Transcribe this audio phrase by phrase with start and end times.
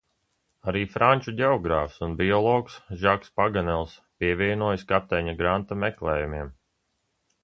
[0.69, 3.93] Arī franču ģeogrāfs un biologs Žaks Paganels
[4.23, 6.51] pievienojas kapteiņa Granta meklējumiem.